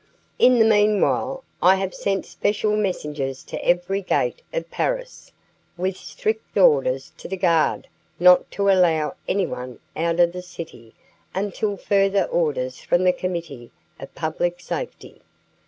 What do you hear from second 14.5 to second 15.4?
Safety.